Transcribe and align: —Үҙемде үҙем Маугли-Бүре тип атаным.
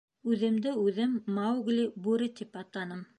—Үҙемде 0.35 0.71
үҙем 0.85 1.13
Маугли-Бүре 1.37 2.31
тип 2.41 2.59
атаным. 2.63 3.05